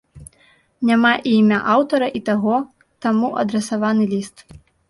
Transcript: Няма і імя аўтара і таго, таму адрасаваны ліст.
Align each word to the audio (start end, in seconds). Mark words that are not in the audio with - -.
Няма 0.89 1.11
і 1.31 1.33
імя 1.41 1.59
аўтара 1.75 2.07
і 2.21 2.23
таго, 2.31 2.57
таму 3.07 3.33
адрасаваны 3.45 4.03
ліст. 4.17 4.37